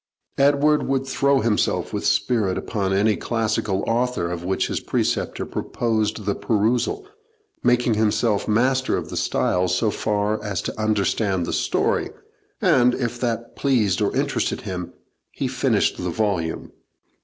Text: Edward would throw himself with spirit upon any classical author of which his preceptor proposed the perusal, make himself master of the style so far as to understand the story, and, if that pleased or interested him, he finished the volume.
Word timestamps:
Edward 0.39 0.87
would 0.87 1.05
throw 1.05 1.41
himself 1.41 1.93
with 1.93 2.07
spirit 2.07 2.57
upon 2.57 2.91
any 2.91 3.15
classical 3.15 3.83
author 3.85 4.31
of 4.31 4.43
which 4.43 4.65
his 4.65 4.79
preceptor 4.79 5.45
proposed 5.45 6.25
the 6.25 6.33
perusal, 6.33 7.05
make 7.61 7.83
himself 7.83 8.47
master 8.47 8.97
of 8.97 9.09
the 9.11 9.15
style 9.15 9.67
so 9.67 9.91
far 9.91 10.43
as 10.43 10.59
to 10.63 10.81
understand 10.81 11.45
the 11.45 11.53
story, 11.53 12.09
and, 12.59 12.95
if 12.95 13.19
that 13.19 13.55
pleased 13.55 14.01
or 14.01 14.15
interested 14.15 14.61
him, 14.61 14.91
he 15.29 15.47
finished 15.47 15.97
the 15.97 16.09
volume. 16.09 16.71